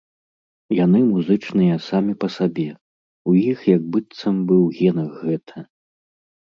Яны 0.85 1.01
музычныя 1.09 1.75
самі 1.89 2.13
па 2.23 2.27
сабе, 2.37 2.65
у 3.33 3.39
іх 3.51 3.59
як 3.75 3.81
быццам 3.93 4.35
бы 4.49 4.55
ў 4.65 4.67
генах 4.81 5.13
гэта. 5.27 5.57